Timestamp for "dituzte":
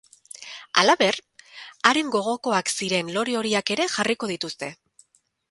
4.35-4.73